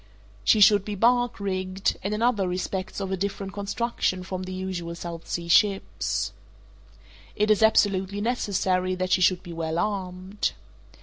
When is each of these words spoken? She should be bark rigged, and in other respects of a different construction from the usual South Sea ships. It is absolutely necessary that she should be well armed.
She 0.43 0.61
should 0.61 0.83
be 0.83 0.95
bark 0.95 1.39
rigged, 1.39 1.95
and 2.03 2.11
in 2.11 2.23
other 2.23 2.47
respects 2.47 2.99
of 2.99 3.11
a 3.11 3.15
different 3.15 3.53
construction 3.53 4.23
from 4.23 4.41
the 4.41 4.51
usual 4.51 4.95
South 4.95 5.27
Sea 5.29 5.47
ships. 5.47 6.33
It 7.35 7.51
is 7.51 7.61
absolutely 7.61 8.19
necessary 8.19 8.95
that 8.95 9.11
she 9.11 9.21
should 9.21 9.43
be 9.43 9.53
well 9.53 9.77
armed. 9.77 10.53